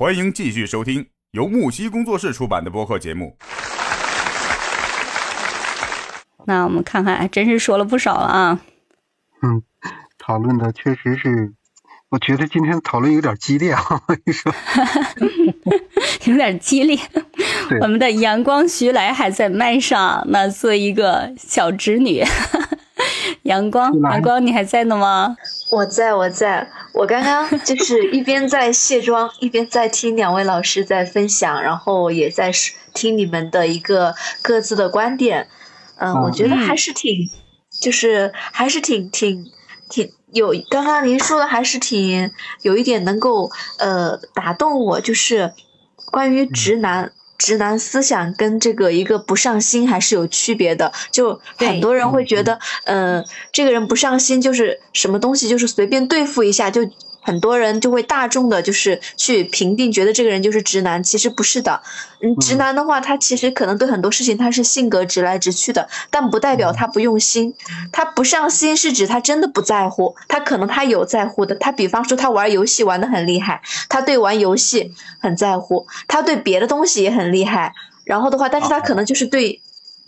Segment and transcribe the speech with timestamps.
[0.00, 3.36] 欢迎继续收听由木西工作室出版的播客节目。
[6.46, 8.60] 那我们看看，还真是说了不少了啊。
[9.42, 9.62] 嗯，
[10.18, 11.52] 讨论的确实是，
[12.08, 13.82] 我觉得今天讨论有点激烈啊。
[13.90, 14.50] 我跟你说，
[16.24, 16.98] 有点激烈。
[17.82, 22.24] 我们的阳光徐来还在麦上，那做一个小侄女。
[23.42, 25.36] 阳光，阳光，你还在呢吗？
[25.72, 35.48] 我在我在，我刚刚就是一边在卸妆，一边在听两位老师在分享，然后也在说听你们的一个各自的观点。
[35.96, 37.30] 嗯，我觉得还是挺，
[37.80, 39.50] 就是还是挺挺
[39.88, 42.30] 挺有，刚刚您说的还是挺
[42.62, 45.52] 有一点能够呃打动我，就是
[46.10, 47.12] 关于直男。
[47.40, 56.82] 直男思想跟这个一个不上心还是有区别的，就很多人会觉得，呃，这个人不上心就是什么东西就是随便对付一下，就
[57.20, 61.82] 很多人就会大众的就是去评定，觉得这个人就是直男，其实不是的。
[62.20, 67.54] 嗯，直男的话，他其实可能对很多事情他是性格直来直去的，但不代表他不用心。
[67.92, 71.54] 他不上心是指他真的不在乎，他可能他有在乎的。
[71.54, 77.74] 他比方说他玩游戏玩的很厉害，他对玩游戏很在乎，他对别的东西也很厉害。
[78.04, 79.60] 然后的话，但是他可能就是对。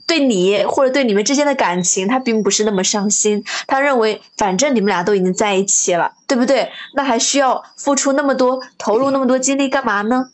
[0.06, 3.45] 对你或者对你们之间的感情，他并不是那么上心。
[3.67, 6.70] 他认为，反正你们俩都已经在一起了，对不对？
[6.95, 10.30] 那还需要付出那么多、投入那么多精力干嘛呢？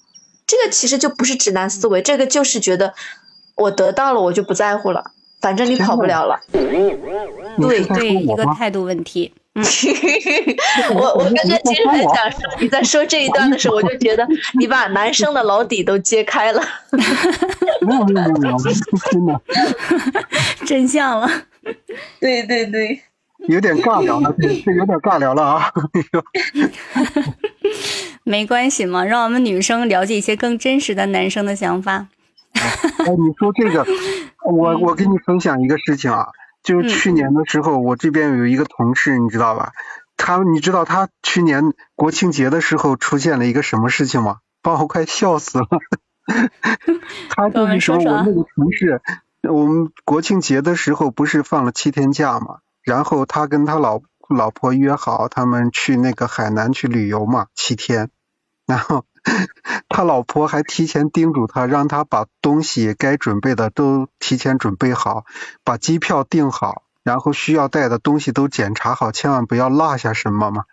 [0.46, 2.94] 这个其实就不是直男思维，这个就是觉得
[3.54, 6.38] 我得到了，我就不在乎了，反正你跑不了了。
[6.52, 9.32] 对对，一个态度问题。
[9.54, 9.64] 嗯，
[10.94, 14.24] 我我刚刚其实很想说，你在说这一段的时候，我就觉得
[14.58, 16.62] 你把男生的老底都揭开了。
[17.80, 18.56] 没有没有没有，
[19.10, 19.40] 真的
[20.64, 21.28] 真相了。
[22.20, 23.00] 对对对，
[23.48, 25.72] 有点尬聊了，这这有点尬聊了啊。
[28.22, 32.06] 没关系嘛，让我们女生了解一些更真实的男生的想法。
[32.54, 33.84] 哎，你说这个，
[34.52, 36.28] 我我跟你分享一个事情啊，
[36.62, 39.72] 就是去年的时候，我这边有一个同事，你知道吧？
[40.16, 44.38] 他你知道他去年国庆节的时候出现了一个什么事情吗？
[44.62, 45.66] 把我快笑死了。
[47.30, 49.00] 他就是说我那个同事，
[49.42, 58.10] 我们国庆节的时候不是放了七天假嘛，然后他跟他老老婆约好，他们去那个海南去旅游嘛，七天，
[58.68, 59.06] 然 后
[59.88, 65.24] 他老婆还提前叮嘱他，让他把东西该准备的都提前准备好，
[65.64, 70.64] 把机票订好，然后需要带的东西都检查好，千万不要落下什么嘛。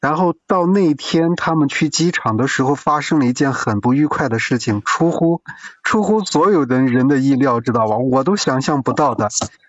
[0.00, 5.42] 然后到那天他们去机场的时候，发生了一件很不愉快的事情，出乎
[5.82, 7.96] 出乎所有的人的意料，知道吧？
[7.96, 9.28] 我都想象不到的。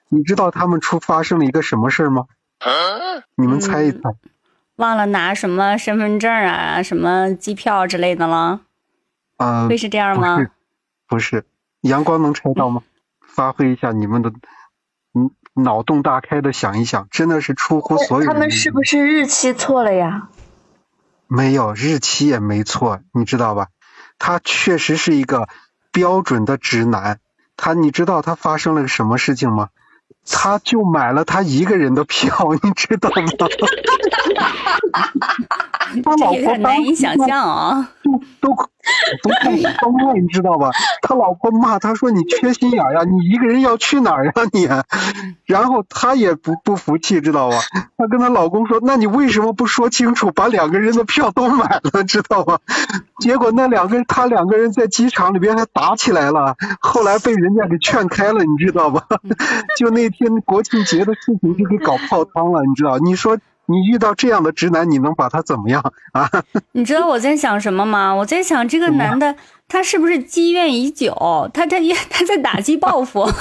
[0.09, 2.25] 你知道他们出发生了一个什么事儿吗？
[3.35, 3.99] 你们猜一猜。
[4.81, 8.61] 忘了拿什么身份证啊、什么机票之类的了？
[9.37, 10.37] 嗯、会是这样吗？
[11.07, 11.45] 不是，
[11.81, 12.81] 阳光能猜到吗？
[13.21, 14.31] 发挥一下你们的
[15.13, 20.29] 嗯脑洞大开的想一想，真的是出乎所有他们是不是日期错了呀？
[21.27, 23.67] 没有日期也没错，你知道吧？
[24.17, 25.47] 他确实是一个
[25.91, 27.19] 标准的直男。
[27.55, 29.69] 他，你知道他发生了什么事情吗？
[30.29, 33.15] 他就买了他一个人的票，你知道吗？
[36.03, 37.89] 他老婆难以想象啊。
[38.03, 38.11] 都
[38.41, 38.55] 都
[39.23, 40.69] 都快疯了，你知道吧？
[41.01, 44.67] 他老婆骂他说：“你缺心眼儿呀，你一个人要去哪儿呀你？”
[45.45, 47.57] 然后他也不不服气，知道吧？
[47.97, 52.59] 他跟她老公说：“那你为什么不说清楚，把两个人的票都买了，知道吧？”
[53.21, 59.03] 结果那两个人，他两个人在机场里边还打起来了，后来被人家给劝开了，你知道吧？
[59.77, 62.97] 就那天国庆节的事情就给搞泡汤了，你知道？
[62.97, 63.37] 你说
[63.71, 65.81] 你遇到这样的直男，你能把他怎么样
[66.13, 66.29] 啊？
[66.73, 68.13] 你知道我在想什么吗？
[68.13, 69.35] 我在想这个男的
[69.67, 71.13] 他是不是积怨已久？
[71.53, 73.21] 他他也 他在打击报复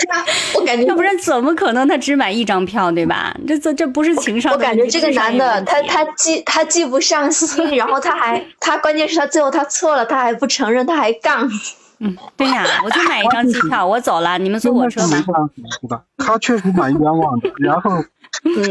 [0.54, 3.36] 我感觉要不然怎么可能他只买一张票，对吧？
[3.46, 11.48] 这这这不是情商我感觉这个男的，他他既他既不上心，然后他还他关键是他最后他错了，他还不承认，他还杠。
[12.02, 15.00] 嗯，对呀、我就买一张机票，我走了，你们坐真我车
[15.86, 16.00] 吧？
[16.16, 17.50] 他确实蛮冤枉的。
[17.58, 17.90] 然后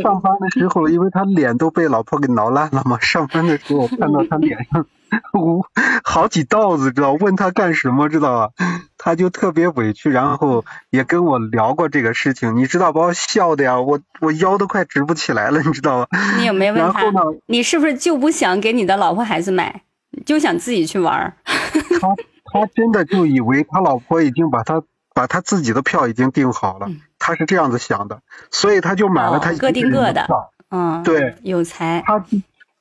[0.02, 4.86] 上班的时候，因为他脸都被老婆给挠烂了嘛，上班的时候我看到他脸上
[5.34, 5.64] 无
[6.04, 7.14] 好几道子，知道？
[7.14, 8.54] 问他干什么，知道吧？
[8.98, 16.08] 他就特别委屈，然后也跟我聊过这个事情，你知道把我笑的呀，我我腰都快直不起来了，你知道吧？
[16.38, 17.04] 你有没有问他
[17.46, 19.84] 你是不是就不想给你的老婆孩子买，
[20.26, 21.34] 就想自己去玩？
[21.44, 22.08] 他
[22.52, 24.82] 他真的就以为他老婆已经把他
[25.14, 26.88] 把他自己的票已经订好了，
[27.30, 30.28] 他是这样子想的，所以他就买了他一个人各的。
[30.72, 32.04] 嗯，对，有才。
[32.04, 32.26] 他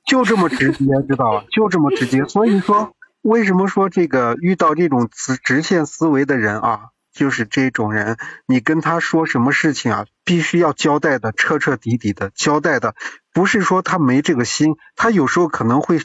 [0.06, 1.44] 就这么直接，知道吧？
[1.50, 2.24] 就这么直接。
[2.24, 6.80] 所以说，为什么说这个遇到这种直直线思维的人啊，
[7.12, 8.16] 就是这种人，
[8.46, 12.94] 你跟他说什么事情啊，必须要交代的彻彻底底的交代的，
[13.34, 16.00] 不是说他没这个心，他有时候可能会，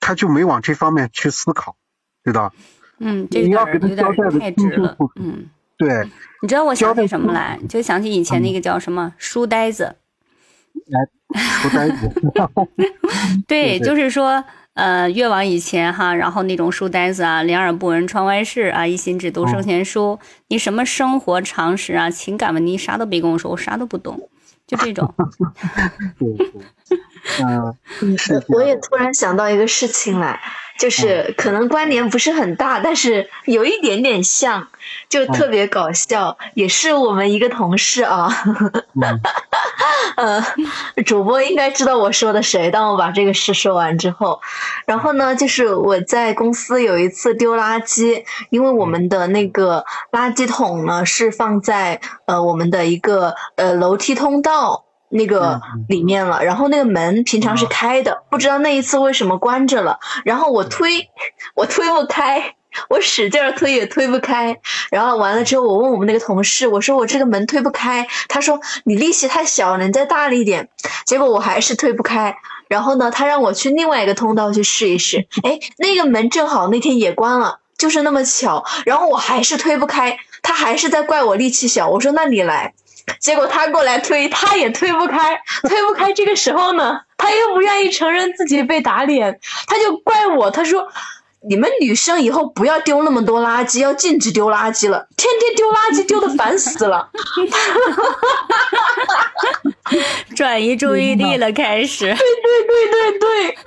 [0.00, 1.76] 他就没往这方面去思考，
[2.24, 2.54] 知道？
[2.98, 5.12] 嗯，这你要给他交代的清直了清楚楚。
[5.16, 5.50] 嗯，
[5.84, 6.08] 对，
[6.42, 7.58] 你知道我想起什么来？
[7.68, 9.96] 就想起以前那个叫什么书呆子。
[11.34, 12.12] 书呆子。
[13.48, 14.44] 对，就是说，
[14.74, 20.18] 呃，越往以前哈，然后那种书呆子啊，两耳不闻窗外事啊，一心只读圣贤书，
[20.48, 24.30] 你什么生活常识啊、情感问题啥都别跟我说，我啥都不懂，
[24.66, 25.12] 就这种。
[26.18, 26.58] 对 对，
[27.40, 27.76] 嗯，
[28.48, 30.40] 我也突然想到一个事情来，
[30.78, 34.66] 就是可能关联不是很大，但是有一点点像，
[35.08, 38.28] 就特别搞笑，也是我们一个同事啊，
[39.00, 39.20] 嗯
[40.16, 40.44] 呃，
[41.06, 42.70] 主播应该知道我说的谁。
[42.70, 44.40] 当我把这个事说完之后，
[44.84, 54.86] 然后呢，就是我在公司有一次丢垃圾，因为我们的那个垃圾桶呢是放在呃我们的一个呃楼梯通道。
[55.12, 59.98] 那个里面了，然后那个门平常是开的，不知道那一次为什么关着了。
[60.24, 61.10] 然后我推，
[61.54, 62.54] 我推不开，
[62.88, 64.56] 我使劲儿推也推不开。
[64.90, 70.70] 然后完了之后，我问我们那个同事，我说我这个门推不开，他说你力气太小了，你再大力一点。
[71.04, 72.34] 结果我还是推不开。
[72.68, 78.64] 然后呢，他让我去另外一个通道去试一试， 哎，那个门正好那天也关了，就是那么巧。
[78.86, 81.90] 然后我还是推不开，他还是在怪我力气小。
[81.90, 82.72] 我说那你来。
[83.20, 86.12] 结果他过来推，他也推不开，推不开。
[86.12, 90.50] 这个时候呢，他又不愿意承认自己被打脸，他就怪我。
[90.50, 90.88] 他说
[91.48, 97.08] ：“你们女生以后不要丢那么多垃圾，要禁止丢垃圾了，天天丢垃圾丢的烦死了。
[100.34, 102.06] 转移注意力了，开始。
[102.06, 103.58] 对对对对对，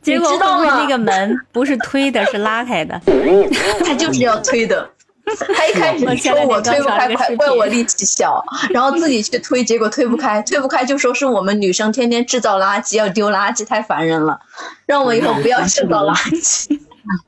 [0.02, 2.98] 结果你知道吗会不会那个门不是推的，是拉开的？
[3.84, 4.88] 他就是要推的。
[5.56, 14.38] 他一开始说我推不开，怪我力气小，然后自己去推，结果推不开，推不开就说是我们女生天天制造垃圾，要丢垃圾太烦人了，
[14.86, 16.78] 让我以后不要制造垃圾。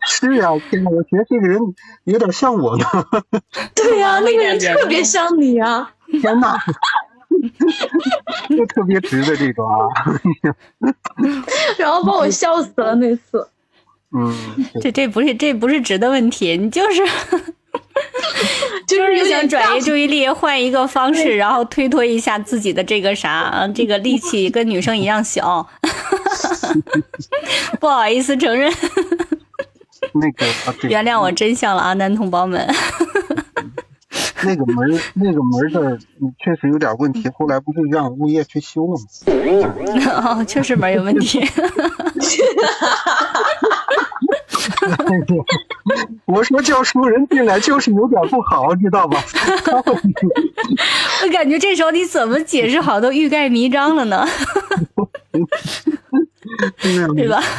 [0.06, 1.58] 是呀、天呐，我觉得这个人
[2.04, 2.84] 有点像我呢。
[3.74, 5.92] 对呀、那个人特别像你啊。
[6.22, 6.56] 天呐，
[8.48, 9.88] 就特别直的这种啊。
[11.76, 13.48] 然后把我笑死了那次。
[14.16, 14.34] 嗯，
[14.80, 17.02] 这这不是这不是直的问题，你就是
[18.86, 25.66] 就是想转移注意力，换一个方式，然后推脱一下自己的这个啥，啊这个力气跟女生一样小，
[27.80, 28.72] 不好意思承认，
[30.14, 32.66] 那个啊，对，原谅我真相了啊，男同胞们。
[34.44, 40.38] 那个门那个门儿的嗯确实有点问题，后来不是让物业去修了吗？
[40.38, 41.40] 哦，确实门有问题。
[46.26, 49.22] 我说叫熟人进来就是有点不好，知道吧？
[51.22, 54.26] 我感觉这时候你怎么解释好都欲盖弥彰了呢，
[57.14, 57.42] 对吧？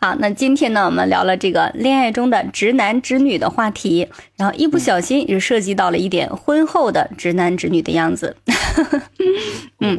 [0.00, 8.36] 好，那今天呢，我们聊了这个恋爱中的直男直女的话题，然后一不小心也涉及到了一点婚后的直男直女的样子。
[9.80, 9.98] 嗯，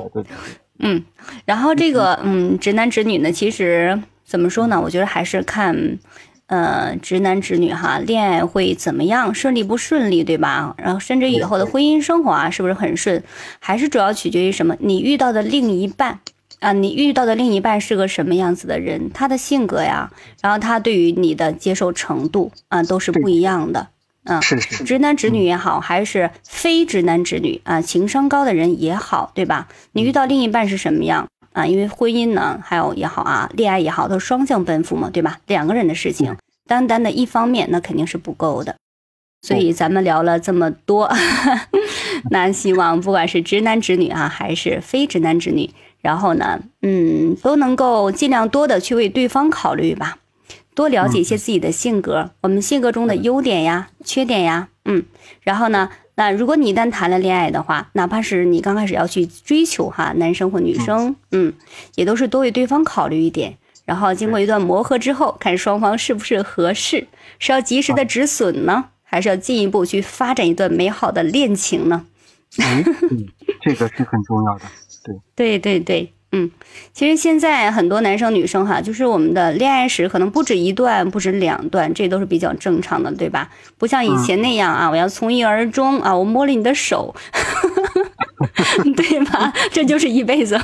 [0.79, 1.03] 嗯，
[1.45, 4.81] 然后这个嗯，直男直女呢，其实怎么说呢？
[4.81, 5.99] 我觉得还是看，
[6.47, 10.73] 呃，直男直女哈，恋爱会怎么样，顺利不顺利，对吧？
[10.77, 13.23] 然后甚至以后的婚姻生活啊，是不是很顺？
[13.59, 14.75] 还是主要取决于什么？
[14.79, 16.19] 你遇到的另一半
[16.59, 20.11] 啊，你遇到的另一半是个什么样子的人，他的性格呀，
[20.41, 23.87] 然后他对于你的接受程度啊，都是不一样的。
[24.27, 29.67] 嗯，是是，直男直女也好，还是非直男直女啊，情商高的人也好，对吧？
[29.91, 31.65] 你遇到另一半是什么样啊？
[31.65, 35.39] 因为婚姻呢，还有也好啊，恋爱也好，都是双向奔赴嘛，对吧？
[35.47, 36.35] 两个人的事情，
[36.67, 38.75] 单单的一方面那肯定是不够的。
[39.41, 41.11] 所以咱们聊了这么多，
[42.31, 45.69] 那希望不管是直男直女啊，还是非直男直女，
[46.01, 50.17] 然后呢，嗯，都能够尽量多的去为对方考虑吧。
[50.73, 55.05] 多了解一些自己的性格，我们性格中的优点呀、缺点呀，嗯，
[55.41, 61.53] 然后呢，那如果你一旦谈了恋爱的话，哪怕是你刚开始要去追求哈男生或女生，嗯，
[61.95, 67.07] 也都是多为对方考虑一点，然后经过一段磨合之后，看双方是不是合适，
[67.37, 72.05] 是要及时的止损呢，还是要进一步去发展一段美好的恋情呢？
[72.59, 73.27] 嗯，嗯
[73.61, 74.65] 这个是很重要的。
[75.35, 76.51] 对对对 对，嗯，
[76.93, 83.49] 其实现在很多男生女生哈，就是我们的恋爱史可能不止一段，不止两段，这都是比较正常的，对吧？
[83.77, 87.15] 不像以前那样啊，我要从一而终啊，我摸了你的手，
[88.95, 89.53] 对吧？
[89.71, 90.59] 这就是一辈子。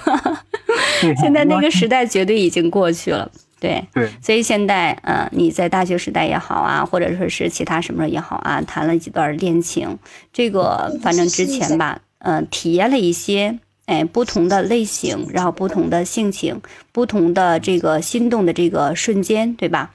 [1.22, 3.32] 现在那个时代绝对已经过去了。
[3.60, 9.98] 对，对，所以现在，呃，你在大学时代也好啊，或者说是其他什么也好啊，谈了几段恋情，
[10.34, 13.60] 这个反正之前吧，呃，体验了一些，
[13.92, 16.62] 哎，不同的类型，然后不同的性情，
[16.94, 19.92] 不同的这个心动的这个瞬间，对吧？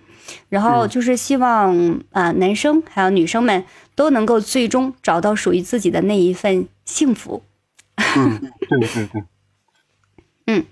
[0.50, 7.42] 然后就是希望啊，男生还有女生们都能够最终找到属于自己的那一份幸福。
[7.96, 9.24] 嗯，对对对。
[10.46, 10.66] 嗯。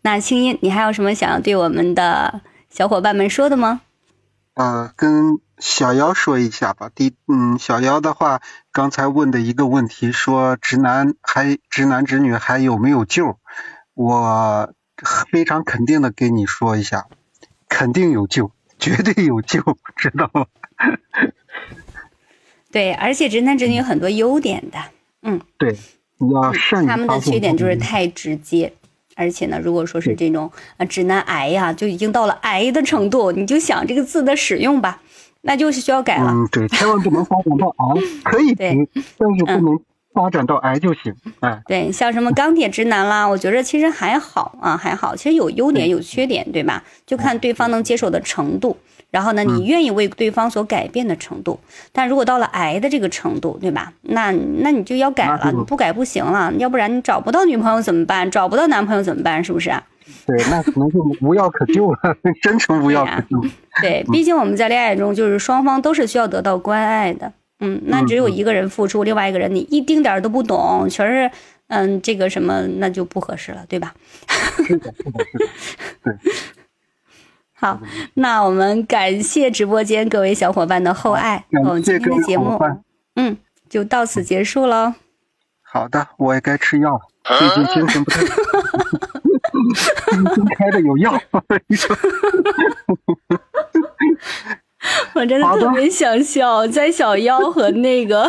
[0.00, 3.82] 那青音，你还有什么想要对我们的小伙伴们说的吗？
[4.54, 6.90] 呃，跟小妖说一下吧。
[6.92, 8.42] 第，嗯，小妖的话，
[8.72, 13.38] 刚才问的一个问题，说直男还直男直女还有没有救？
[13.94, 14.74] 我
[15.30, 17.06] 非常肯定的给你说一下，
[17.68, 18.50] 肯定有救，
[18.80, 19.62] 绝对有救，
[19.96, 20.46] 知道吗？
[22.72, 24.78] 对，而且直男直女有很多优点的，
[25.22, 25.78] 嗯，对，
[26.18, 28.72] 你要善于他们的缺点就是太直接。
[29.14, 35.02] 而且呢，如果说是这种啊，直男癌呀，就已经到了癌的程度，你就想这个字的使用吧，
[35.42, 36.30] 那就是需要改了。
[36.30, 39.78] 嗯，对，千万不能发展到癌，可以停，但是不能
[40.14, 41.14] 发展到癌就行。
[41.40, 46.82] 哎，对，像什么钢铁直男啦，我觉着其实还好啊，还好，其实有优点有缺点，对吧？
[47.04, 48.76] 就看对方能接受的程度。
[49.10, 51.60] 然后呢，你愿意为对方所改变的程度，
[51.92, 53.92] 但如果到了癌的这个程度，对吧？
[54.00, 58.30] 那那你就要改了，你不改不行了，要不然你找不到女朋友怎么办？
[58.30, 59.44] 找不到男朋友怎么办？
[59.44, 59.70] 是不是？
[60.26, 61.98] 对，那可能就无药可救了，
[62.42, 63.40] 真成无药可救。
[63.80, 67.32] 对，毕竟我们在恋爱中，就是双方都是需要得到关爱的。
[67.60, 71.30] 嗯，那只有一个人付出，另外一个人你一丁点儿都不懂，全是
[71.68, 73.94] 嗯这个什么，那就不合适了，对吧？
[74.66, 75.48] 是的，是的，是的，
[76.04, 76.32] 对。
[77.54, 77.80] 好，
[78.14, 82.58] 那我们感谢直播间各位小伙伴的厚爱，我们今天的节目，
[83.14, 83.36] 嗯，
[83.68, 84.94] 就到此结束喽。
[85.62, 87.00] 好的，我也该吃药了，
[87.38, 88.20] 最近精神不太
[89.74, 90.34] 好。
[90.34, 91.20] 新开的有药。
[95.14, 98.28] 我真的特别想笑，在小妖和那个，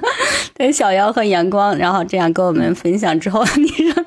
[0.54, 4.04] 在小妖和阳光，然后这样跟我们分享之后， 你说。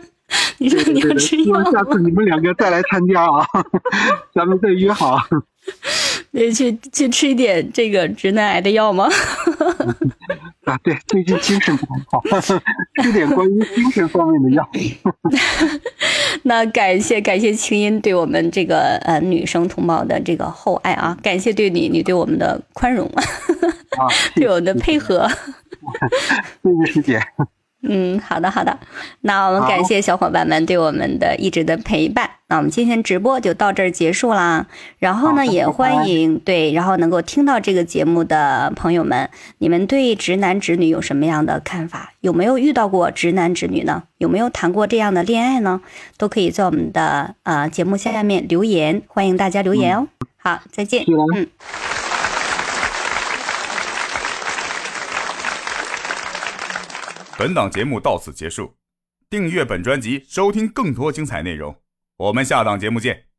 [0.58, 3.46] 你说你要吃药，下次你们两个再来参加啊，
[4.34, 5.20] 咱们再约好。
[6.32, 9.08] 对，去去吃一点这个直男癌的药吗？
[10.65, 12.24] 啊，对，最近精神不太好，
[13.03, 14.68] 吃点关于精神方面的药。
[16.46, 23.08] 那感谢感谢清音对我们这个呃女生同胞的这个厚爱啊，感谢对你你对我们的宽容，
[23.98, 25.28] 啊，对我们的配合。
[26.62, 27.20] 谢谢师姐。
[27.86, 28.80] 嗯，好的好的，
[29.22, 32.30] 那我们感谢小伙伴们对我们的一直的陪伴。
[32.48, 34.66] 那我们今天直播就到这儿结束啦。
[35.00, 42.13] 然后呢，也欢迎对，然后能够听到这个节目的朋友们，你们对直男直女有什么样的看法？
[42.22, 44.04] 有没有遇到过直男直女呢？
[44.18, 45.82] 有没有谈过这样的恋爱呢？
[46.18, 50.08] 都可以在我们的呃节目下面留言，欢迎大家留言哦。
[50.38, 51.04] 好，再见。
[51.36, 51.48] 嗯。
[57.44, 58.78] 本档节目到此结束，
[59.30, 61.76] 订阅本专辑，收听更多精彩内容。
[62.16, 63.33] 我们下档节目见。